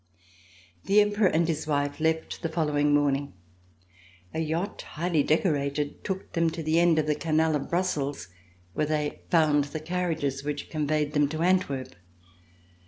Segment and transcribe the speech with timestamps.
[0.85, 3.33] The Emperor and his wife left the following morn ing.
[4.33, 8.29] A yacht highly decorated took them to the end of the Canal of Brussels
[8.73, 11.93] where they found the carriages which conveyed them to Antwerp.